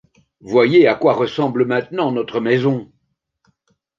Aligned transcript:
Voyez 0.39 0.87
à 0.87 0.95
quoi 0.95 1.13
ressemble 1.13 1.63
maintenant 1.63 2.11
notre 2.11 2.39
maison! 2.39 2.91